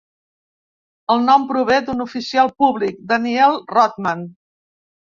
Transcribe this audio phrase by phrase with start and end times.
[1.15, 4.27] El nom prové d'un oficial públic, Daniel Rodman.